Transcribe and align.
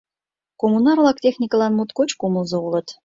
Коммунар-влак 0.59 1.17
техникылан 1.23 1.71
моткоч 1.75 2.09
кумылзо 2.19 2.57
улыт! 2.67 2.87